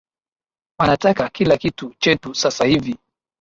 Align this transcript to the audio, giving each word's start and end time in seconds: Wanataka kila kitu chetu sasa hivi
Wanataka 0.79 1.29
kila 1.29 1.57
kitu 1.57 1.93
chetu 1.99 2.35
sasa 2.35 2.65
hivi 2.65 2.95